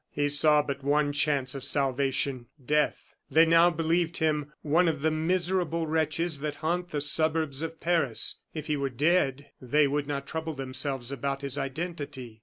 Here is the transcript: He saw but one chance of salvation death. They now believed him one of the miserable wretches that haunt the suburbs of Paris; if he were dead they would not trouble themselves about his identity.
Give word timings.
He 0.09 0.29
saw 0.29 0.63
but 0.63 0.83
one 0.83 1.13
chance 1.13 1.53
of 1.53 1.63
salvation 1.63 2.47
death. 2.65 3.13
They 3.29 3.45
now 3.45 3.69
believed 3.69 4.17
him 4.17 4.51
one 4.63 4.87
of 4.87 5.03
the 5.03 5.11
miserable 5.11 5.85
wretches 5.85 6.39
that 6.39 6.55
haunt 6.65 6.89
the 6.89 7.01
suburbs 7.01 7.61
of 7.61 7.79
Paris; 7.79 8.37
if 8.51 8.65
he 8.65 8.75
were 8.75 8.89
dead 8.89 9.51
they 9.61 9.85
would 9.87 10.07
not 10.07 10.25
trouble 10.25 10.55
themselves 10.55 11.11
about 11.11 11.43
his 11.43 11.55
identity. 11.55 12.39